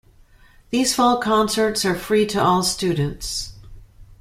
These 0.71 0.95
fall 0.95 1.19
concerts 1.19 1.85
are 1.85 1.93
free 1.93 2.25
to 2.25 2.41
all 2.41 2.63
students. 2.63 3.53